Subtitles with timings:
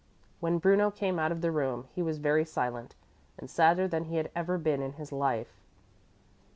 [0.39, 2.95] When Bruno came out of the room he was very silent
[3.37, 5.53] and sadder than he had ever been in his life.